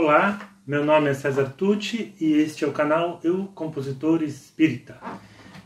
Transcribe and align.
Olá, 0.00 0.52
meu 0.64 0.84
nome 0.84 1.10
é 1.10 1.12
César 1.12 1.54
Tucci 1.56 2.14
e 2.20 2.34
este 2.34 2.64
é 2.64 2.68
o 2.68 2.72
canal 2.72 3.18
Eu 3.24 3.46
Compositor 3.52 4.22
Espírita. 4.22 4.96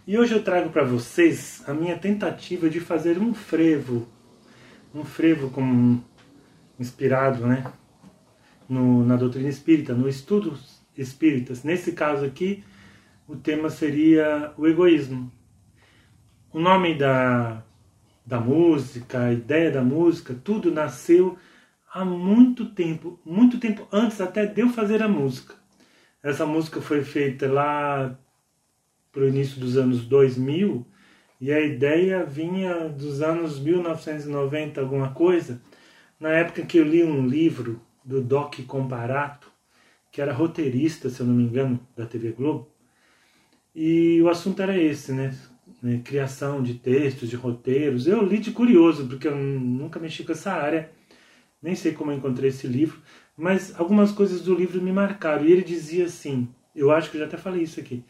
E 0.06 0.16
hoje 0.16 0.32
eu 0.32 0.42
trago 0.42 0.70
para 0.70 0.84
vocês 0.84 1.62
a 1.66 1.74
minha 1.74 1.98
tentativa 1.98 2.70
de 2.70 2.80
fazer 2.80 3.18
um 3.18 3.34
frevo, 3.34 4.08
um 4.94 5.04
frevo 5.04 5.50
com, 5.50 6.00
inspirado 6.80 7.46
né, 7.46 7.70
no, 8.66 9.04
na 9.04 9.16
doutrina 9.16 9.50
espírita, 9.50 9.92
no 9.92 10.08
estudo 10.08 10.58
espíritas. 10.96 11.62
Nesse 11.62 11.92
caso 11.92 12.24
aqui, 12.24 12.64
o 13.28 13.36
tema 13.36 13.68
seria 13.68 14.54
o 14.56 14.66
egoísmo. 14.66 15.30
O 16.50 16.58
nome 16.58 16.94
da, 16.94 17.62
da 18.24 18.40
música, 18.40 19.24
a 19.24 19.32
ideia 19.34 19.70
da 19.70 19.82
música, 19.82 20.34
tudo 20.42 20.72
nasceu 20.72 21.36
há 21.92 22.04
muito 22.04 22.66
tempo, 22.66 23.20
muito 23.24 23.58
tempo 23.58 23.86
antes 23.92 24.20
até 24.20 24.46
de 24.46 24.62
eu 24.62 24.70
fazer 24.70 25.02
a 25.02 25.08
música. 25.08 25.54
Essa 26.22 26.46
música 26.46 26.80
foi 26.80 27.04
feita 27.04 27.50
lá 27.52 28.18
para 29.12 29.22
o 29.22 29.28
início 29.28 29.60
dos 29.60 29.76
anos 29.76 30.06
2000 30.06 30.86
e 31.40 31.52
a 31.52 31.60
ideia 31.60 32.24
vinha 32.24 32.88
dos 32.88 33.20
anos 33.20 33.60
1990, 33.60 34.80
alguma 34.80 35.10
coisa, 35.10 35.60
na 36.18 36.30
época 36.30 36.62
que 36.62 36.78
eu 36.78 36.84
li 36.84 37.04
um 37.04 37.26
livro 37.26 37.80
do 38.04 38.22
Doc 38.22 38.60
Comparato, 38.66 39.50
que 40.10 40.22
era 40.22 40.32
roteirista, 40.32 41.10
se 41.10 41.20
eu 41.20 41.26
não 41.26 41.34
me 41.34 41.42
engano, 41.42 41.80
da 41.96 42.06
TV 42.06 42.30
Globo, 42.30 42.70
e 43.74 44.20
o 44.22 44.28
assunto 44.28 44.62
era 44.62 44.78
esse, 44.78 45.12
né? 45.12 45.34
né? 45.82 46.00
Criação 46.04 46.62
de 46.62 46.74
textos, 46.74 47.28
de 47.28 47.36
roteiros. 47.36 48.06
Eu 48.06 48.22
li 48.22 48.38
de 48.38 48.52
curioso, 48.52 49.06
porque 49.08 49.26
eu 49.26 49.34
nunca 49.36 49.98
mexi 49.98 50.22
com 50.22 50.32
essa 50.32 50.52
área 50.52 50.90
nem 51.62 51.74
sei 51.74 51.92
como 51.92 52.10
eu 52.10 52.16
encontrei 52.16 52.50
esse 52.50 52.66
livro, 52.66 53.00
mas 53.36 53.78
algumas 53.78 54.10
coisas 54.10 54.40
do 54.42 54.54
livro 54.54 54.82
me 54.82 54.92
marcaram. 54.92 55.44
E 55.44 55.52
ele 55.52 55.62
dizia 55.62 56.06
assim: 56.06 56.48
eu 56.74 56.90
acho 56.90 57.10
que 57.10 57.16
eu 57.16 57.20
já 57.20 57.26
até 57.26 57.36
falei 57.36 57.62
isso 57.62 57.78
aqui. 57.78 58.04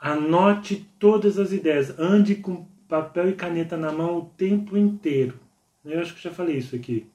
Anote 0.00 0.88
todas 0.98 1.38
as 1.38 1.52
ideias, 1.52 1.98
ande 1.98 2.36
com 2.36 2.66
papel 2.88 3.30
e 3.30 3.34
caneta 3.34 3.76
na 3.76 3.90
mão 3.90 4.18
o 4.18 4.24
tempo 4.36 4.76
inteiro. 4.76 5.40
Eu 5.84 6.00
acho 6.00 6.14
que 6.14 6.22
já 6.22 6.30
falei 6.30 6.56
isso 6.58 6.76
aqui. 6.76 7.10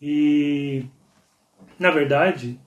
E, 0.00 0.84
na 1.78 1.90
verdade, 1.90 2.58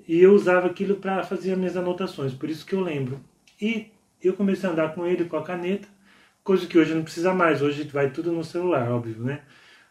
E 0.06 0.20
eu 0.20 0.34
usava 0.34 0.68
aquilo 0.68 0.98
para 0.98 1.24
fazer 1.24 1.54
as 1.54 1.58
minhas 1.58 1.78
anotações, 1.78 2.34
por 2.34 2.50
isso 2.50 2.66
que 2.66 2.76
eu 2.76 2.82
lembro. 2.82 3.22
E 3.62 3.88
eu 4.22 4.34
comecei 4.34 4.68
a 4.68 4.74
andar 4.74 4.94
com 4.94 5.08
ele 5.08 5.26
com 5.26 5.38
a 5.38 5.44
caneta, 5.44 5.88
coisa 6.44 6.68
que 6.68 6.78
hoje 6.78 6.94
não 6.94 7.04
precisa 7.04 7.34
mais, 7.34 7.62
hoje 7.62 7.84
vai 7.84 8.12
tudo 8.12 8.34
no 8.34 8.44
celular, 8.44 8.92
óbvio, 8.92 9.24
né? 9.24 9.44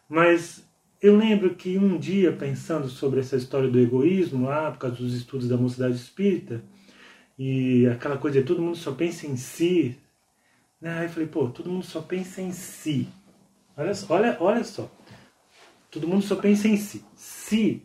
Mas 0.06 0.68
eu 1.00 1.16
lembro 1.16 1.54
que 1.54 1.78
um 1.78 1.96
dia, 1.96 2.32
pensando 2.32 2.88
sobre 2.88 3.20
essa 3.20 3.36
história 3.36 3.70
do 3.70 3.80
egoísmo, 3.80 4.46
lá, 4.46 4.70
por 4.70 4.80
causa 4.80 4.96
dos 4.96 5.14
estudos 5.14 5.48
da 5.48 5.56
mocidade 5.56 5.94
espírita, 5.94 6.62
e 7.38 7.86
aquela 7.86 8.18
coisa 8.18 8.40
de 8.40 8.46
todo 8.46 8.60
mundo 8.60 8.76
só 8.76 8.92
pensa 8.92 9.26
em 9.26 9.36
si, 9.36 9.96
né? 10.78 10.98
aí 10.98 11.06
eu 11.06 11.10
falei, 11.10 11.28
pô, 11.28 11.48
todo 11.48 11.70
mundo 11.70 11.86
só 11.86 12.02
pensa 12.02 12.42
em 12.42 12.52
si. 12.52 13.08
Olha, 13.80 13.92
olha, 14.10 14.36
olha 14.40 14.64
só. 14.64 14.90
Todo 15.90 16.06
mundo 16.06 16.22
só 16.22 16.36
pensa 16.36 16.68
em 16.68 16.76
si. 16.76 17.02
Si 17.16 17.82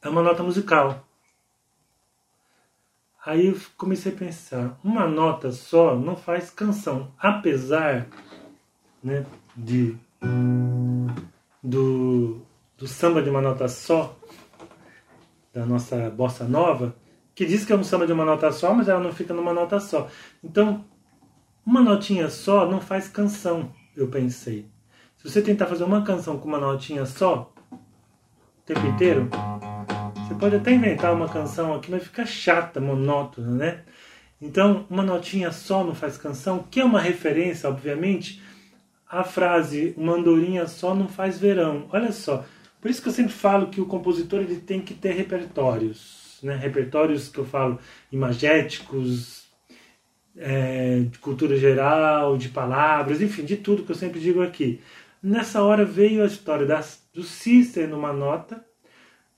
é 0.00 0.08
uma 0.08 0.22
nota 0.22 0.42
musical. 0.42 1.06
Aí 3.26 3.48
eu 3.48 3.60
comecei 3.76 4.10
a 4.10 4.16
pensar, 4.16 4.78
uma 4.82 5.06
nota 5.06 5.52
só 5.52 5.94
não 5.94 6.16
faz 6.16 6.48
canção, 6.48 7.12
apesar 7.18 8.06
né, 9.04 9.26
de 9.54 9.98
do, 11.62 12.40
do 12.78 12.88
samba 12.88 13.20
de 13.20 13.28
uma 13.28 13.42
nota 13.42 13.68
só, 13.68 14.16
da 15.52 15.66
nossa 15.66 16.08
bossa 16.08 16.44
nova, 16.44 16.96
que 17.34 17.44
diz 17.44 17.66
que 17.66 17.72
é 17.72 17.76
um 17.76 17.84
samba 17.84 18.06
de 18.06 18.14
uma 18.14 18.24
nota 18.24 18.50
só, 18.50 18.72
mas 18.72 18.88
ela 18.88 19.00
não 19.00 19.12
fica 19.12 19.34
numa 19.34 19.52
nota 19.52 19.78
só. 19.78 20.08
Então, 20.42 20.86
uma 21.66 21.82
notinha 21.82 22.30
só 22.30 22.66
não 22.66 22.80
faz 22.80 23.08
canção 23.08 23.70
eu 23.98 24.08
pensei. 24.08 24.66
Se 25.16 25.28
você 25.28 25.42
tentar 25.42 25.66
fazer 25.66 25.84
uma 25.84 26.02
canção 26.02 26.38
com 26.38 26.46
uma 26.46 26.58
notinha 26.58 27.04
só, 27.04 27.52
o 27.72 27.78
tempo 28.64 28.86
inteiro, 28.86 29.28
você 30.14 30.34
pode 30.34 30.56
até 30.56 30.72
inventar 30.72 31.12
uma 31.12 31.28
canção 31.28 31.74
aqui, 31.74 31.90
mas 31.90 32.04
fica 32.04 32.24
chata, 32.24 32.80
monótona, 32.80 33.50
né? 33.50 33.82
Então, 34.40 34.86
uma 34.88 35.02
notinha 35.02 35.50
só 35.50 35.82
não 35.82 35.94
faz 35.94 36.16
canção, 36.16 36.64
que 36.70 36.78
é 36.78 36.84
uma 36.84 37.00
referência, 37.00 37.68
obviamente, 37.68 38.40
à 39.08 39.24
frase 39.24 39.94
uma 39.96 40.14
andorinha 40.14 40.66
só 40.68 40.94
não 40.94 41.08
faz 41.08 41.38
verão. 41.38 41.88
Olha 41.92 42.12
só, 42.12 42.44
por 42.80 42.88
isso 42.88 43.02
que 43.02 43.08
eu 43.08 43.12
sempre 43.12 43.32
falo 43.32 43.68
que 43.68 43.80
o 43.80 43.86
compositor 43.86 44.40
ele 44.40 44.56
tem 44.56 44.80
que 44.80 44.94
ter 44.94 45.12
repertórios, 45.12 46.38
né? 46.42 46.54
Repertórios 46.54 47.28
que 47.28 47.38
eu 47.38 47.44
falo 47.44 47.80
imagéticos, 48.12 49.47
é, 50.38 51.00
de 51.00 51.18
cultura 51.18 51.56
geral, 51.56 52.36
de 52.36 52.48
palavras, 52.48 53.20
enfim, 53.20 53.44
de 53.44 53.56
tudo 53.56 53.82
que 53.82 53.90
eu 53.90 53.96
sempre 53.96 54.20
digo 54.20 54.40
aqui. 54.40 54.80
Nessa 55.22 55.62
hora 55.62 55.84
veio 55.84 56.22
a 56.22 56.26
história 56.26 56.64
das, 56.64 57.02
do 57.12 57.22
Cícero 57.24 57.88
numa 57.88 58.12
nota, 58.12 58.64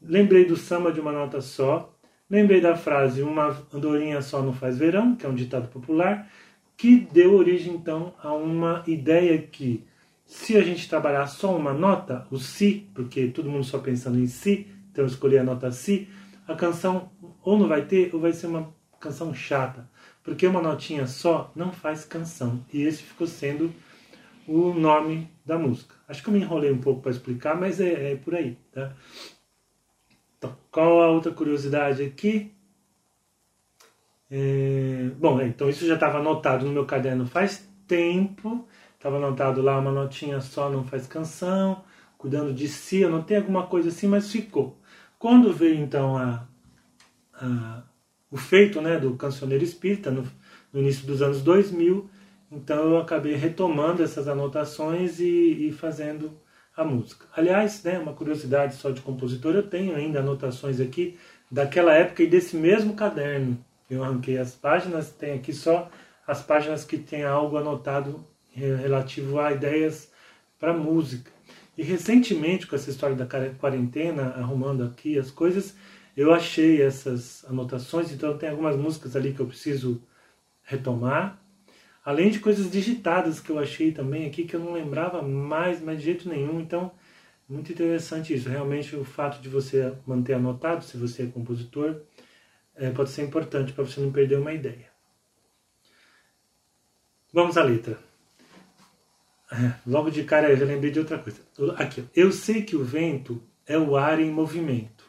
lembrei 0.00 0.44
do 0.44 0.56
samba 0.56 0.92
de 0.92 1.00
uma 1.00 1.10
nota 1.10 1.40
só, 1.40 1.94
lembrei 2.28 2.60
da 2.60 2.76
frase 2.76 3.22
uma 3.22 3.66
andorinha 3.72 4.20
só 4.20 4.42
não 4.42 4.52
faz 4.52 4.76
verão, 4.76 5.16
que 5.16 5.24
é 5.24 5.28
um 5.28 5.34
ditado 5.34 5.68
popular, 5.68 6.30
que 6.76 7.08
deu 7.12 7.34
origem 7.34 7.74
então 7.74 8.14
a 8.22 8.32
uma 8.32 8.82
ideia 8.86 9.38
que 9.38 9.84
se 10.26 10.56
a 10.56 10.62
gente 10.62 10.88
trabalhar 10.88 11.26
só 11.26 11.56
uma 11.56 11.72
nota, 11.72 12.26
o 12.30 12.38
si, 12.38 12.88
porque 12.94 13.26
todo 13.28 13.50
mundo 13.50 13.64
só 13.64 13.78
pensando 13.78 14.18
em 14.18 14.26
si, 14.26 14.68
então 14.92 15.04
eu 15.04 15.08
escolhi 15.08 15.38
a 15.38 15.42
nota 15.42 15.72
si, 15.72 16.08
a 16.46 16.54
canção 16.54 17.10
ou 17.42 17.58
não 17.58 17.66
vai 17.66 17.86
ter 17.86 18.10
ou 18.14 18.20
vai 18.20 18.32
ser 18.32 18.46
uma 18.46 18.72
canção 19.00 19.34
chata 19.34 19.88
porque 20.22 20.46
uma 20.46 20.62
notinha 20.62 21.06
só 21.06 21.50
não 21.54 21.72
faz 21.72 22.04
canção. 22.04 22.64
E 22.72 22.82
esse 22.82 23.02
ficou 23.02 23.26
sendo 23.26 23.72
o 24.46 24.72
nome 24.74 25.30
da 25.44 25.58
música. 25.58 25.94
Acho 26.08 26.22
que 26.22 26.28
eu 26.28 26.32
me 26.32 26.40
enrolei 26.40 26.70
um 26.70 26.80
pouco 26.80 27.00
para 27.00 27.10
explicar, 27.10 27.56
mas 27.56 27.80
é, 27.80 28.12
é, 28.12 28.16
por 28.16 28.34
aí. 28.34 28.58
Tá? 28.72 28.92
Então, 30.36 30.56
qual 30.70 31.02
a 31.02 31.08
outra 31.08 31.32
curiosidade 31.32 32.02
aqui? 32.02 32.52
É, 34.30 35.10
bom, 35.18 35.40
é, 35.40 35.46
então 35.46 35.68
isso 35.68 35.86
já 35.86 35.94
estava 35.94 36.18
anotado 36.18 36.64
no 36.64 36.72
meu 36.72 36.86
caderno 36.86 37.26
faz 37.26 37.68
tempo. 37.86 38.66
Estava 38.94 39.16
anotado 39.16 39.62
lá 39.62 39.78
uma 39.78 39.90
notinha 39.90 40.40
só 40.40 40.68
não 40.68 40.84
faz 40.84 41.06
canção, 41.06 41.82
cuidando 42.18 42.52
de 42.52 42.68
si. 42.68 42.98
Eu 42.98 43.10
notei 43.10 43.38
alguma 43.38 43.66
coisa 43.66 43.88
assim, 43.88 44.06
mas 44.06 44.30
ficou. 44.30 44.78
Quando 45.18 45.52
veio 45.52 45.76
então 45.76 46.16
a, 46.16 46.46
a 47.34 47.82
o 48.30 48.36
feito 48.36 48.80
né, 48.80 48.98
do 48.98 49.14
cancioneiro 49.14 49.64
espírita 49.64 50.10
no, 50.10 50.26
no, 50.72 50.80
início 50.80 51.06
dos 51.06 51.20
anos 51.22 51.42
2000. 51.42 52.08
Então 52.50 52.90
eu 52.90 52.98
acabei 52.98 53.34
retomando 53.34 54.02
essas 54.02 54.28
anotações 54.28 55.20
e, 55.20 55.68
e 55.68 55.72
fazendo 55.72 56.32
a 56.76 56.84
música. 56.84 57.26
Aliás, 57.36 57.82
né, 57.82 57.98
uma 57.98 58.12
curiosidade 58.12 58.74
só 58.74 58.90
de 58.90 59.00
compositor, 59.00 59.54
eu 59.54 59.62
tenho 59.62 59.94
ainda 59.94 60.20
anotações 60.20 60.80
aqui 60.80 61.18
daquela 61.50 61.94
época 61.94 62.22
e 62.22 62.26
desse 62.26 62.56
mesmo 62.56 62.94
caderno. 62.94 63.58
Eu 63.88 64.04
arranquei 64.04 64.38
as 64.38 64.54
páginas, 64.54 65.10
tem 65.10 65.34
aqui 65.34 65.52
só 65.52 65.90
as 66.26 66.42
páginas 66.42 66.84
que 66.84 66.96
tem 66.96 67.24
algo 67.24 67.56
anotado 67.56 68.24
relativo 68.52 69.38
a 69.38 69.52
ideias 69.52 70.10
para 70.58 70.72
música. 70.72 71.30
E 71.76 71.82
recentemente, 71.82 72.66
com 72.66 72.76
essa 72.76 72.90
história 72.90 73.16
da 73.16 73.26
quarentena, 73.58 74.34
arrumando 74.36 74.84
aqui 74.84 75.18
as 75.18 75.30
coisas, 75.30 75.74
eu 76.16 76.32
achei 76.32 76.82
essas 76.82 77.44
anotações, 77.44 78.12
então 78.12 78.36
tem 78.36 78.48
algumas 78.48 78.76
músicas 78.76 79.16
ali 79.16 79.32
que 79.32 79.40
eu 79.40 79.46
preciso 79.46 80.02
retomar. 80.62 81.40
Além 82.04 82.30
de 82.30 82.40
coisas 82.40 82.70
digitadas 82.70 83.40
que 83.40 83.50
eu 83.50 83.58
achei 83.58 83.92
também 83.92 84.26
aqui 84.26 84.44
que 84.44 84.56
eu 84.56 84.60
não 84.60 84.72
lembrava 84.72 85.22
mais, 85.22 85.80
mas 85.80 85.98
de 85.98 86.04
jeito 86.04 86.28
nenhum. 86.28 86.60
Então, 86.60 86.90
muito 87.48 87.72
interessante 87.72 88.34
isso. 88.34 88.48
Realmente, 88.48 88.96
o 88.96 89.04
fato 89.04 89.40
de 89.40 89.48
você 89.48 89.92
manter 90.06 90.34
anotado, 90.34 90.84
se 90.84 90.96
você 90.96 91.24
é 91.24 91.26
compositor, 91.26 92.00
é, 92.74 92.90
pode 92.90 93.10
ser 93.10 93.22
importante 93.22 93.72
para 93.72 93.84
você 93.84 94.00
não 94.00 94.10
perder 94.10 94.38
uma 94.38 94.52
ideia. 94.52 94.88
Vamos 97.32 97.56
à 97.56 97.62
letra. 97.62 97.98
Logo 99.86 100.10
de 100.10 100.24
cara 100.24 100.50
eu 100.50 100.56
já 100.56 100.64
lembrei 100.64 100.90
de 100.90 100.98
outra 100.98 101.18
coisa. 101.18 101.40
Aqui, 101.76 102.04
eu 102.14 102.32
sei 102.32 102.62
que 102.62 102.76
o 102.76 102.84
vento 102.84 103.42
é 103.66 103.76
o 103.78 103.96
ar 103.96 104.20
em 104.20 104.30
movimento. 104.30 104.99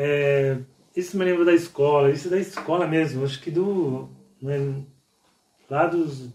É, 0.00 0.58
isso 0.94 1.18
me 1.18 1.24
lembra 1.24 1.44
da 1.44 1.52
escola, 1.52 2.12
isso 2.12 2.28
é 2.28 2.30
da 2.30 2.38
escola 2.38 2.86
mesmo, 2.86 3.24
acho 3.24 3.42
que 3.42 3.50
do. 3.50 4.08
Né, 4.40 4.84
lá 5.68 5.88
dos, 5.88 6.28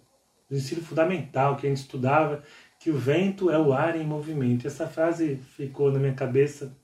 do 0.50 0.58
ensino 0.58 0.82
fundamental, 0.82 1.56
que 1.56 1.66
a 1.66 1.70
gente 1.70 1.80
estudava, 1.80 2.44
que 2.78 2.92
o 2.92 2.98
vento 2.98 3.50
é 3.50 3.58
o 3.58 3.72
ar 3.72 3.96
em 3.96 4.06
movimento. 4.06 4.68
Essa 4.68 4.86
frase 4.86 5.38
ficou 5.56 5.90
na 5.90 5.98
minha 5.98 6.14
cabeça, 6.14 6.78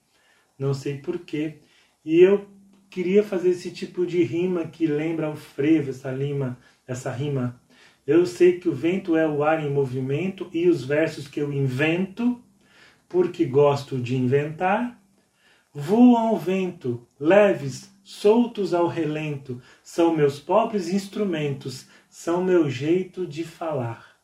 não 0.58 0.74
sei 0.74 0.98
porquê. 1.00 1.58
E 2.06 2.22
eu 2.22 2.48
queria 2.90 3.24
fazer 3.24 3.50
esse 3.50 3.72
tipo 3.72 4.06
de 4.06 4.24
rima 4.24 4.66
que 4.66 4.88
lembra 4.88 5.30
o 5.30 5.36
frevo, 5.36 5.90
essa 5.90 6.10
rima, 6.10 6.58
essa 6.88 7.12
rima. 7.12 7.62
Eu 8.08 8.26
sei 8.26 8.58
que 8.58 8.70
o 8.70 8.74
vento 8.74 9.18
é 9.18 9.28
o 9.28 9.44
ar 9.44 9.62
em 9.62 9.70
movimento 9.70 10.50
e 10.54 10.70
os 10.70 10.86
versos 10.86 11.28
que 11.28 11.42
eu 11.42 11.52
invento, 11.52 12.42
porque 13.10 13.44
gosto 13.44 14.00
de 14.00 14.16
inventar, 14.16 14.99
voam 15.74 16.18
ao 16.18 16.38
vento, 16.38 17.08
leves, 17.20 17.90
soltos 18.04 18.74
ao 18.74 18.88
relento, 18.88 19.62
são 19.84 20.16
meus 20.16 20.40
pobres 20.40 20.90
instrumentos, 20.90 21.88
são 22.10 22.44
meu 22.44 22.70
jeito 22.70 23.26
de 23.26 23.44
falar. 23.44 24.18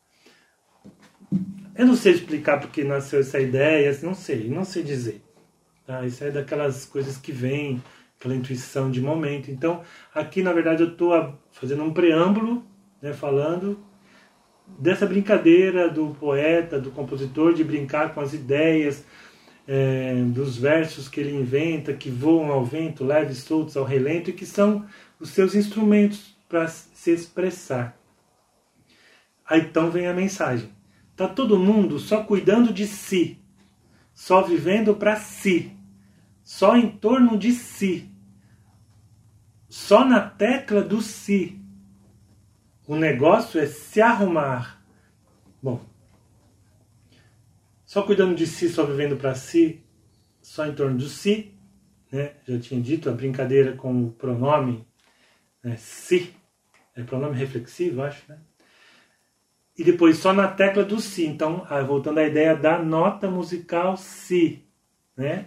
Eu 1.74 1.86
não 1.86 1.94
sei 1.94 2.12
explicar 2.12 2.58
porque 2.58 2.82
nasceu 2.82 3.20
essa 3.20 3.38
ideia, 3.38 3.96
não 4.02 4.14
sei, 4.14 4.48
não 4.48 4.64
sei 4.64 4.82
dizer. 4.82 5.22
Tá? 5.86 6.04
Isso 6.04 6.24
é 6.24 6.30
daquelas 6.30 6.84
coisas 6.84 7.16
que 7.16 7.30
vêm, 7.30 7.82
aquela 8.18 8.34
intuição 8.34 8.90
de 8.90 9.00
momento. 9.00 9.50
Então, 9.50 9.82
aqui 10.14 10.42
na 10.42 10.52
verdade 10.52 10.82
eu 10.82 10.88
estou 10.88 11.38
fazendo 11.52 11.82
um 11.84 11.92
preâmbulo, 11.92 12.64
né, 13.00 13.12
falando 13.12 13.78
dessa 14.78 15.06
brincadeira 15.06 15.88
do 15.88 16.08
poeta, 16.18 16.80
do 16.80 16.90
compositor, 16.90 17.52
de 17.52 17.62
brincar 17.62 18.12
com 18.14 18.20
as 18.20 18.32
ideias, 18.32 19.04
é, 19.66 20.14
dos 20.26 20.56
versos 20.56 21.08
que 21.08 21.20
ele 21.20 21.34
inventa, 21.34 21.92
que 21.92 22.10
voam 22.10 22.52
ao 22.52 22.64
vento, 22.64 23.04
leves, 23.04 23.38
soltos 23.38 23.76
ao 23.76 23.84
relento, 23.84 24.30
e 24.30 24.32
que 24.32 24.46
são 24.46 24.86
os 25.18 25.30
seus 25.30 25.54
instrumentos 25.54 26.36
para 26.48 26.68
se 26.68 27.10
expressar. 27.10 27.98
Aí 29.48 29.60
então 29.60 29.90
vem 29.90 30.06
a 30.06 30.14
mensagem. 30.14 30.70
Tá 31.16 31.26
todo 31.26 31.58
mundo 31.58 31.98
só 31.98 32.22
cuidando 32.22 32.72
de 32.72 32.86
si, 32.86 33.40
só 34.12 34.42
vivendo 34.42 34.94
para 34.94 35.16
si, 35.16 35.72
só 36.44 36.76
em 36.76 36.88
torno 36.88 37.38
de 37.38 37.52
si, 37.52 38.10
só 39.68 40.04
na 40.04 40.20
tecla 40.20 40.82
do 40.82 41.00
si. 41.00 41.60
O 42.86 42.94
negócio 42.94 43.60
é 43.60 43.66
se 43.66 44.00
arrumar. 44.00 44.80
Bom, 45.62 45.80
só 47.96 48.02
cuidando 48.02 48.34
de 48.34 48.46
si, 48.46 48.68
só 48.68 48.84
vivendo 48.84 49.16
para 49.16 49.34
si, 49.34 49.82
só 50.42 50.66
em 50.66 50.74
torno 50.74 50.98
do 50.98 51.08
si, 51.08 51.54
né? 52.12 52.32
Já 52.46 52.60
tinha 52.60 52.78
dito 52.78 53.08
a 53.08 53.12
brincadeira 53.12 53.72
com 53.72 54.04
o 54.04 54.12
pronome 54.12 54.86
né? 55.64 55.76
si, 55.78 56.30
é 56.94 57.02
pronome 57.02 57.38
reflexivo, 57.38 58.02
acho, 58.02 58.22
né? 58.28 58.36
E 59.78 59.82
depois 59.82 60.18
só 60.18 60.34
na 60.34 60.46
tecla 60.46 60.84
do 60.84 61.00
si. 61.00 61.24
Então, 61.24 61.66
ah, 61.70 61.82
voltando 61.82 62.18
à 62.18 62.24
ideia 62.24 62.54
da 62.54 62.78
nota 62.78 63.30
musical 63.30 63.96
si, 63.96 64.62
né? 65.16 65.46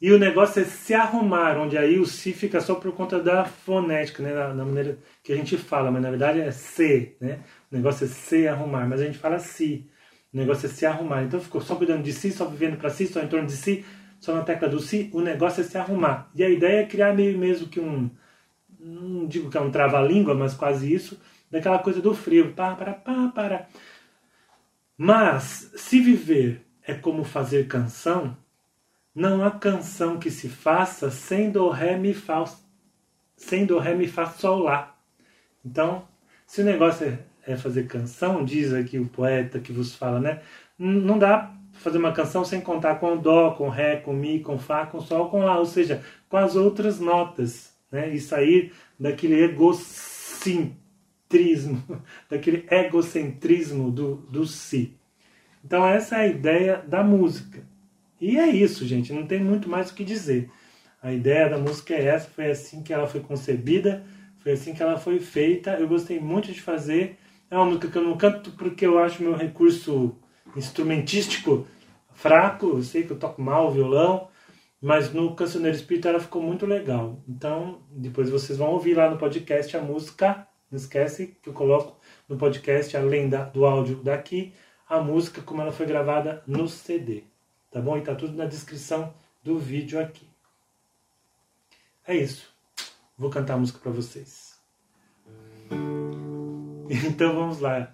E 0.00 0.10
o 0.10 0.18
negócio 0.18 0.62
é 0.62 0.64
se 0.64 0.92
arrumar, 0.92 1.56
onde 1.56 1.78
aí 1.78 2.00
o 2.00 2.04
si 2.04 2.32
fica 2.32 2.60
só 2.60 2.74
por 2.74 2.90
conta 2.96 3.22
da 3.22 3.44
fonética, 3.44 4.24
né? 4.24 4.34
Na, 4.34 4.52
na 4.52 4.64
maneira 4.64 4.98
que 5.22 5.32
a 5.32 5.36
gente 5.36 5.56
fala, 5.56 5.92
mas 5.92 6.02
na 6.02 6.10
verdade 6.10 6.40
é 6.40 6.50
se, 6.50 7.14
né? 7.20 7.44
O 7.70 7.76
negócio 7.76 8.06
é 8.06 8.08
se 8.08 8.48
arrumar, 8.48 8.88
mas 8.88 9.00
a 9.00 9.04
gente 9.04 9.18
fala 9.18 9.38
si. 9.38 9.88
O 10.32 10.36
negócio 10.36 10.66
é 10.66 10.68
se 10.68 10.84
arrumar. 10.84 11.22
Então 11.22 11.40
ficou 11.40 11.60
só 11.60 11.76
cuidando 11.76 12.02
de 12.02 12.12
si, 12.12 12.32
só 12.32 12.44
vivendo 12.46 12.76
para 12.76 12.90
si, 12.90 13.06
só 13.06 13.20
em 13.20 13.28
torno 13.28 13.46
de 13.46 13.56
si, 13.56 13.84
só 14.20 14.34
na 14.34 14.42
tecla 14.42 14.68
do 14.68 14.80
si. 14.80 15.10
O 15.12 15.20
negócio 15.20 15.60
é 15.60 15.64
se 15.64 15.78
arrumar. 15.78 16.30
E 16.34 16.44
a 16.44 16.48
ideia 16.48 16.82
é 16.82 16.86
criar 16.86 17.14
meio 17.14 17.38
mesmo 17.38 17.68
que 17.68 17.80
um, 17.80 18.10
não 18.78 19.26
digo 19.26 19.50
que 19.50 19.58
é 19.58 19.60
um 19.60 19.70
trava-língua, 19.70 20.34
mas 20.34 20.54
quase 20.54 20.92
isso, 20.92 21.20
daquela 21.50 21.78
coisa 21.78 22.00
do 22.00 22.14
frio. 22.14 22.52
Pá, 22.52 22.74
para, 22.74 22.94
pá, 22.94 23.32
para. 23.34 23.68
Mas 24.96 25.72
se 25.76 26.00
viver 26.00 26.66
é 26.82 26.94
como 26.94 27.24
fazer 27.24 27.66
canção, 27.66 28.36
não 29.14 29.44
há 29.44 29.50
canção 29.50 30.18
que 30.18 30.30
se 30.30 30.48
faça 30.48 31.10
sem 31.10 31.50
do 31.50 31.68
ré 31.68 31.96
mi 31.96 32.14
fá, 32.14 32.44
sem 33.36 33.66
do 33.66 33.78
ré 33.78 33.94
mi 33.94 34.06
fá 34.06 34.26
sol 34.26 34.60
lá. 34.60 34.96
Então, 35.64 36.06
se 36.46 36.62
o 36.62 36.64
negócio 36.64 37.06
é 37.06 37.18
é 37.46 37.56
fazer 37.56 37.86
canção, 37.86 38.44
diz 38.44 38.72
aqui 38.72 38.98
o 38.98 39.06
poeta 39.06 39.60
que 39.60 39.72
vos 39.72 39.94
fala, 39.94 40.20
né? 40.20 40.40
Não 40.78 41.18
dá 41.18 41.52
fazer 41.72 41.98
uma 41.98 42.12
canção 42.12 42.44
sem 42.44 42.60
contar 42.60 42.96
com 42.96 43.16
dó, 43.16 43.52
com 43.52 43.68
ré, 43.68 43.96
com 43.96 44.12
mi, 44.12 44.40
com 44.40 44.58
fá, 44.58 44.86
com 44.86 45.00
sol, 45.00 45.30
com 45.30 45.44
lá, 45.44 45.58
ou 45.58 45.66
seja, 45.66 46.02
com 46.28 46.36
as 46.36 46.56
outras 46.56 46.98
notas, 46.98 47.72
né? 47.90 48.12
E 48.12 48.20
sair 48.20 48.72
daquele 48.98 49.42
egocentrismo, 49.44 51.82
daquele 52.28 52.66
egocentrismo 52.70 53.90
do, 53.90 54.16
do 54.16 54.46
si. 54.46 54.94
Então 55.64 55.86
essa 55.86 56.16
é 56.16 56.20
a 56.20 56.26
ideia 56.26 56.84
da 56.86 57.02
música. 57.02 57.62
E 58.20 58.38
é 58.38 58.48
isso, 58.48 58.86
gente, 58.86 59.12
não 59.12 59.26
tem 59.26 59.42
muito 59.42 59.68
mais 59.68 59.90
o 59.90 59.94
que 59.94 60.04
dizer. 60.04 60.50
A 61.02 61.12
ideia 61.12 61.48
da 61.48 61.58
música 61.58 61.94
é 61.94 62.06
essa, 62.06 62.28
foi 62.28 62.50
assim 62.50 62.82
que 62.82 62.92
ela 62.92 63.06
foi 63.06 63.20
concebida, 63.20 64.04
foi 64.38 64.52
assim 64.52 64.74
que 64.74 64.82
ela 64.82 64.96
foi 64.96 65.20
feita. 65.20 65.72
Eu 65.72 65.86
gostei 65.86 66.18
muito 66.18 66.52
de 66.52 66.60
fazer 66.60 67.18
é 67.50 67.56
uma 67.56 67.66
música 67.66 67.88
que 67.88 67.98
eu 67.98 68.02
não 68.02 68.16
canto 68.16 68.50
porque 68.52 68.86
eu 68.86 68.98
acho 68.98 69.22
meu 69.22 69.34
recurso 69.34 70.16
instrumentístico 70.56 71.66
fraco. 72.12 72.66
Eu 72.66 72.82
sei 72.82 73.04
que 73.04 73.12
eu 73.12 73.18
toco 73.18 73.40
mal 73.40 73.68
o 73.68 73.70
violão, 73.70 74.28
mas 74.80 75.12
no 75.12 75.34
Cancioneiro 75.34 75.76
Espírita 75.76 76.08
ela 76.08 76.20
ficou 76.20 76.42
muito 76.42 76.66
legal. 76.66 77.22
Então, 77.28 77.82
depois 77.90 78.30
vocês 78.30 78.58
vão 78.58 78.70
ouvir 78.70 78.94
lá 78.94 79.08
no 79.10 79.18
podcast 79.18 79.76
a 79.76 79.82
música. 79.82 80.46
Não 80.70 80.76
esquece 80.76 81.38
que 81.40 81.48
eu 81.48 81.52
coloco 81.52 82.00
no 82.28 82.36
podcast, 82.36 82.96
além 82.96 83.28
da, 83.28 83.44
do 83.44 83.64
áudio 83.64 83.96
daqui, 84.02 84.52
a 84.88 85.00
música 85.00 85.40
como 85.40 85.62
ela 85.62 85.72
foi 85.72 85.86
gravada 85.86 86.42
no 86.46 86.66
CD. 86.66 87.24
Tá 87.70 87.80
bom? 87.80 87.96
E 87.96 88.02
tá 88.02 88.14
tudo 88.14 88.36
na 88.36 88.46
descrição 88.46 89.12
do 89.42 89.58
vídeo 89.58 90.00
aqui. 90.00 90.26
É 92.06 92.16
isso. 92.16 92.52
Vou 93.16 93.30
cantar 93.30 93.54
a 93.54 93.58
música 93.58 93.78
para 93.78 93.92
vocês. 93.92 94.58
Então 96.90 97.34
vamos 97.34 97.60
lá. 97.60 97.92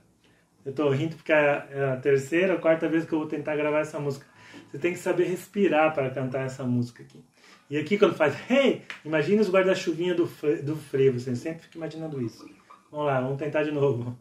Eu 0.65 0.73
tô 0.73 0.89
rindo 0.91 1.17
porque 1.17 1.33
é 1.33 1.93
a 1.93 1.97
terceira 1.97 2.55
ou 2.55 2.61
quarta 2.61 2.89
vez 2.89 3.05
que 3.05 3.13
eu 3.13 3.19
vou 3.19 3.29
tentar 3.29 3.57
gravar 3.57 3.81
essa 3.81 3.99
música. 3.99 4.27
Você 4.71 4.79
tem 4.79 4.93
que 4.93 4.99
saber 4.99 5.25
respirar 5.25 5.93
para 5.93 6.11
cantar 6.11 6.47
essa 6.47 6.65
música 6.65 7.03
aqui. 7.03 7.23
E 7.69 7.77
aqui 7.77 7.99
quando 7.99 8.15
faz 8.15 8.35
hey, 8.51 8.83
imagine 9.05 9.41
os 9.41 9.51
guarda-chuvinha 9.51 10.15
do, 10.15 10.29
do 10.63 10.77
frevo. 10.77 11.19
Você 11.19 11.35
sempre 11.35 11.63
fica 11.63 11.79
imaginando 11.79 12.21
isso. 12.23 12.49
Vamos 12.91 13.07
lá, 13.07 13.21
vamos 13.21 13.39
tentar 13.39 13.65
de 13.65 13.73
novo. 13.73 14.17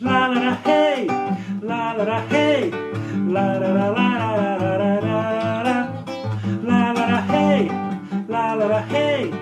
La 0.00 0.28
la 0.28 0.40
la 0.40 0.62
hey, 0.64 1.06
la 1.62 1.92
la 1.92 2.04
la 2.04 2.26
hey, 2.30 2.70
la 3.28 3.58
la 3.58 3.68
la 3.68 3.90
la 3.90 4.16
la 4.16 4.56
la 4.56 4.76
la 4.76 5.00
la 6.62 6.92
la 6.92 7.06
la 7.06 7.26
hey, 7.28 7.68
la 8.28 8.54
la 8.54 8.66
la 8.66 8.86
hey, 8.88 9.39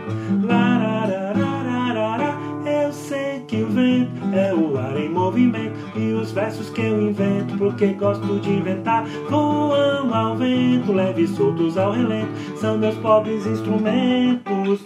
movimento 5.38 5.78
e 5.96 6.12
os 6.12 6.32
versos 6.32 6.68
que 6.70 6.80
eu 6.80 7.00
invento, 7.00 7.56
porque 7.56 7.86
gosto 7.88 8.40
de 8.40 8.50
inventar, 8.50 9.04
voam 9.30 10.12
ao 10.12 10.36
vento, 10.36 10.92
leves 10.92 11.30
soltos 11.30 11.78
ao 11.78 11.92
relento, 11.92 12.32
são 12.56 12.76
meus 12.76 12.96
pobres 12.96 13.46
instrumentos, 13.46 14.82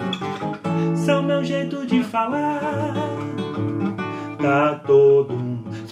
são 0.95 1.23
meu 1.23 1.43
jeito 1.43 1.87
de 1.87 2.03
falar. 2.03 2.95
Tá 4.39 4.81
todo 4.87 5.42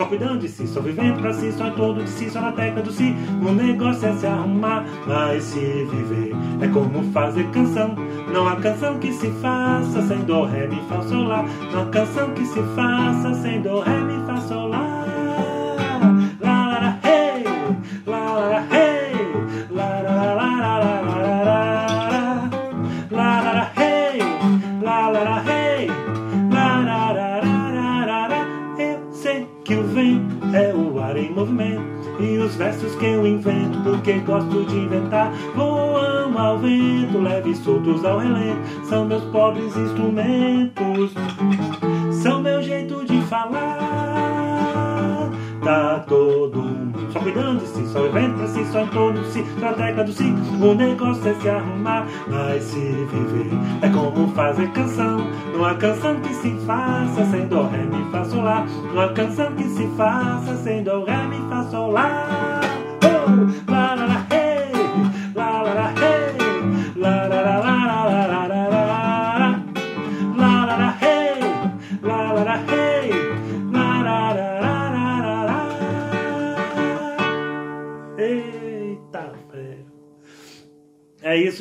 só 0.01 0.07
cuidando 0.07 0.39
de 0.39 0.49
si, 0.49 0.67
só 0.67 0.81
vivendo 0.81 1.21
pra 1.21 1.31
si, 1.35 1.53
só 1.53 1.67
em 1.67 1.73
todo 1.73 2.03
de 2.03 2.09
si, 2.09 2.31
só 2.31 2.41
na 2.41 2.53
tecla 2.53 2.81
do 2.81 2.91
si. 2.91 3.15
O 3.47 3.53
negócio 3.53 4.09
é 4.09 4.13
se 4.15 4.27
arrumar, 4.27 4.83
mas 5.07 5.45
se 5.45 5.61
viver 5.61 6.33
é 6.59 6.69
como 6.69 7.03
fazer 7.13 7.45
canção. 7.51 7.95
Não 8.33 8.49
há 8.49 8.57
canção 8.57 8.99
que 8.99 9.13
se 9.13 9.31
faça 9.43 10.01
sem 10.09 10.21
do, 10.21 10.45
ré, 10.45 10.67
mi, 10.69 10.81
fá, 10.89 11.03
sol, 11.03 11.25
lá. 11.25 11.45
Não 11.71 11.83
há 11.83 11.87
canção 11.91 12.31
que 12.31 12.47
se 12.47 12.63
faça 12.75 13.35
sem 13.43 13.61
do, 13.61 13.81
ré, 13.81 14.01
mi, 14.01 14.27
fá, 14.27 14.41
sol, 14.41 14.69
lá. 14.69 15.05
La, 16.41 16.79
la, 16.81 16.99
hey, 17.05 17.45
la, 18.07 18.41
la, 18.41 18.55
la, 18.55 18.67
hey, 18.73 19.21
movimento 31.41 31.83
E 32.21 32.39
os 32.39 32.55
versos 32.55 32.95
que 32.97 33.07
eu 33.07 33.27
invento, 33.27 33.81
porque 33.83 34.19
gosto 34.21 34.65
de 34.67 34.77
inventar, 34.77 35.33
voam 35.55 36.39
ao 36.39 36.59
vento, 36.59 37.19
leve 37.19 37.55
soltos 37.55 38.05
ao 38.05 38.19
relento. 38.19 38.61
São 38.85 39.07
meus 39.07 39.25
pobres 39.25 39.75
instrumentos, 39.75 41.15
são 42.23 42.43
meu 42.43 42.63
jeito 42.63 43.05
de 43.07 43.23
falar. 43.23 43.79
Tá 45.63 46.05
todo 46.07 46.59
mundo 46.59 46.80
si, 47.67 47.87
só 47.89 48.03
vivendo 48.03 48.37
pra 48.37 48.47
si, 48.47 48.65
só 48.67 48.81
em 48.81 48.87
torno 48.89 49.23
de 49.23 49.31
si, 49.31 49.45
só 49.59 49.73
década 49.73 50.05
do 50.05 50.13
si. 50.13 50.35
O 50.61 50.75
negócio 50.75 51.29
é 51.29 51.35
se 51.35 51.49
arrumar, 51.49 52.07
mas 52.29 52.63
se 52.65 52.79
viver 52.79 53.51
é 53.83 53.89
como 53.89 54.29
fazer 54.29 54.71
canção. 54.73 55.27
Uma 55.55 55.75
canção 55.75 56.21
que 56.21 56.35
se 56.35 56.51
faça 56.67 57.25
sem 57.27 57.47
dó, 57.49 57.69
ré, 57.69 57.85
mi, 57.85 58.11
fá, 58.11 58.25
sol, 58.25 58.43
lá. 58.43 58.67
Uma 58.93 59.09
canção 59.13 59.53
que 59.53 59.65
se 59.65 59.87
faça 59.97 60.57
sem 60.57 60.83
dó, 60.83 61.05
ré, 61.05 61.23
mi, 61.27 61.39
fá, 61.49 61.65
sol, 61.65 61.91
lá. 61.91 62.61
Oh, 63.03 63.71
lá, 63.71 63.95
lá, 63.95 64.07
lá, 64.07 64.20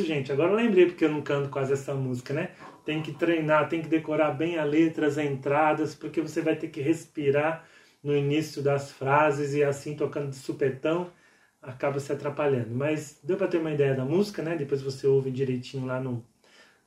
gente. 0.09 0.31
Agora 0.31 0.51
eu 0.51 0.55
lembrei 0.55 0.87
porque 0.87 1.05
eu 1.05 1.11
não 1.11 1.21
canto 1.21 1.49
quase 1.49 1.73
essa 1.73 1.93
música, 1.93 2.33
né? 2.33 2.51
Tem 2.83 3.01
que 3.01 3.13
treinar, 3.13 3.69
tem 3.69 3.81
que 3.81 3.87
decorar 3.87 4.31
bem 4.31 4.57
a 4.57 4.63
letra, 4.63 5.07
as 5.07 5.17
entradas, 5.17 5.93
porque 5.95 6.21
você 6.21 6.41
vai 6.41 6.55
ter 6.55 6.69
que 6.69 6.81
respirar 6.81 7.65
no 8.03 8.15
início 8.15 8.61
das 8.63 8.91
frases 8.91 9.53
e 9.53 9.63
assim 9.63 9.95
tocando 9.95 10.29
de 10.29 10.37
supetão 10.37 11.11
acaba 11.61 11.99
se 11.99 12.11
atrapalhando. 12.11 12.73
Mas 12.75 13.19
deu 13.23 13.37
para 13.37 13.47
ter 13.47 13.59
uma 13.59 13.71
ideia 13.71 13.93
da 13.95 14.05
música, 14.05 14.41
né? 14.41 14.55
Depois 14.55 14.81
você 14.81 15.05
ouve 15.07 15.29
direitinho 15.31 15.85
lá 15.85 15.99
no, 15.99 16.25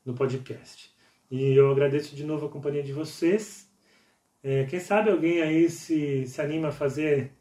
no 0.04 0.14
podcast. 0.14 0.90
E 1.30 1.54
eu 1.54 1.70
agradeço 1.70 2.16
de 2.16 2.24
novo 2.24 2.46
a 2.46 2.50
companhia 2.50 2.82
de 2.82 2.92
vocês. 2.92 3.70
É, 4.42 4.64
quem 4.64 4.80
sabe 4.80 5.10
alguém 5.10 5.40
aí 5.42 5.70
se, 5.70 6.26
se 6.26 6.40
anima 6.40 6.68
a 6.68 6.72
fazer 6.72 7.32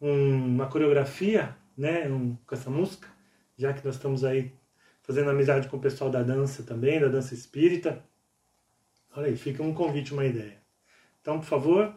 um, 0.00 0.54
uma 0.56 0.66
coreografia 0.68 1.56
né, 1.76 2.08
um, 2.08 2.36
com 2.46 2.54
essa 2.54 2.70
música, 2.70 3.08
já 3.56 3.72
que 3.72 3.84
nós 3.84 3.94
estamos 3.94 4.24
aí 4.24 4.52
fazendo 5.02 5.30
amizade 5.30 5.68
com 5.68 5.76
o 5.76 5.80
pessoal 5.80 6.10
da 6.10 6.22
dança 6.22 6.62
também, 6.62 7.00
da 7.00 7.08
dança 7.08 7.34
espírita. 7.34 8.02
Olha 9.14 9.26
aí, 9.26 9.36
fica 9.36 9.62
um 9.62 9.74
convite, 9.74 10.12
uma 10.12 10.24
ideia. 10.24 10.56
Então, 11.20 11.38
por 11.38 11.46
favor, 11.46 11.94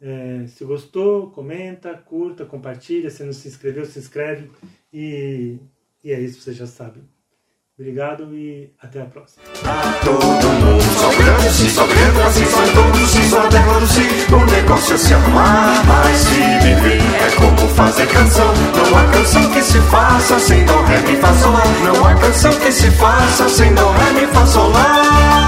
é, 0.00 0.46
se 0.46 0.64
gostou, 0.64 1.30
comenta, 1.30 1.94
curta, 1.94 2.44
compartilha. 2.44 3.10
Se 3.10 3.24
não 3.24 3.32
se 3.32 3.48
inscreveu, 3.48 3.84
se 3.86 3.98
inscreve. 3.98 4.50
E, 4.92 5.58
e 6.04 6.12
é 6.12 6.20
isso, 6.20 6.40
você 6.40 6.52
já 6.52 6.66
sabe. 6.66 7.00
Obrigado 7.78 8.34
e 8.34 8.72
até 8.80 9.00
a 9.00 9.06
próxima. 9.06 9.44
Todo 10.04 10.26
mundo 10.26 10.82
se 11.52 11.70
só 11.70 11.86
grande, 11.86 12.20
assim 12.22 12.44
só 12.44 12.62
todos, 12.74 13.08
se 13.08 13.28
só 13.30 13.48
declaro-se. 13.48 14.00
O 14.34 14.46
negócio 14.50 14.94
é 14.94 14.98
se 14.98 15.14
mas 15.86 16.16
se 16.18 16.34
viver 16.66 16.98
é 16.98 17.30
como 17.36 17.68
fazer 17.74 18.08
canção. 18.08 18.52
Não 18.76 18.98
há 18.98 19.12
canção 19.12 19.52
que 19.52 19.62
se 19.62 19.80
faça 19.82 20.40
sem 20.40 20.66
ré, 20.88 21.00
mi, 21.00 21.16
fá, 21.16 21.32
sol, 21.34 21.52
lá. 21.52 21.62
Não 21.84 22.06
há 22.06 22.14
canção 22.14 22.52
que 22.52 22.72
se 22.72 22.90
faça 22.90 23.48
sem 23.48 23.74
dó, 23.74 23.92
ré, 23.92 24.12
mi, 24.12 24.26
fá, 24.26 24.46
sol, 24.46 24.70
lá. 24.70 25.47